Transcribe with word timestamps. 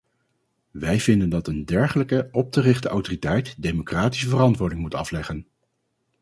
Wij 0.71 0.99
vinden 0.99 1.29
dat 1.29 1.47
een 1.47 1.65
dergelijke 1.65 2.29
op 2.31 2.51
te 2.51 2.61
richten 2.61 2.89
autoriteit 2.89 3.55
democratische 3.61 4.29
verantwoording 4.29 4.81
moet 4.81 4.95
afleggen. 4.95 5.47